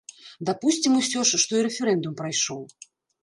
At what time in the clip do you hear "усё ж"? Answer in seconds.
1.01-1.39